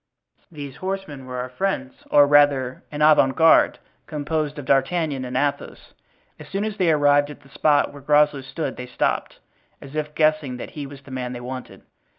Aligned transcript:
These 0.51 0.77
horsemen 0.77 1.27
were 1.27 1.37
our 1.37 1.49
friends, 1.49 2.03
or 2.09 2.25
rather, 2.25 2.81
an 2.91 3.03
avant 3.03 3.35
garde, 3.35 3.77
composed 4.07 4.57
of 4.57 4.65
D'Artagnan 4.65 5.23
and 5.23 5.37
Athos. 5.37 5.93
As 6.39 6.47
soon 6.47 6.65
as 6.65 6.77
they 6.77 6.91
arrived 6.91 7.29
at 7.29 7.41
the 7.41 7.49
spot 7.49 7.93
where 7.93 8.01
Groslow 8.01 8.41
stood 8.41 8.77
they 8.77 8.87
stopped, 8.87 9.37
as 9.79 9.93
if 9.93 10.15
guessing 10.15 10.57
that 10.57 10.71
he 10.71 10.87
was 10.87 11.03
the 11.03 11.11
man 11.11 11.33
they 11.33 11.39
wanted. 11.39 11.83